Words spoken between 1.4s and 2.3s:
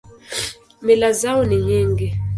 ni nyingi.